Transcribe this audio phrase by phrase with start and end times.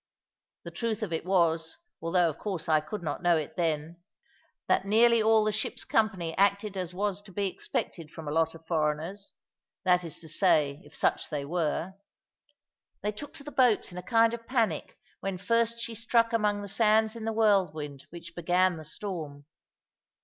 [0.63, 3.97] The truth of it was, although of course I could not know it then,
[4.67, 8.55] that nearly all the ship's company acted as was to be expected from a lot
[8.55, 9.33] of foreigners;
[9.85, 11.93] that is to say, if such they were.
[13.03, 16.63] They took to the boats in a kind of panic when first she struck among
[16.63, 19.45] the sands in the whirlwind which began the storm.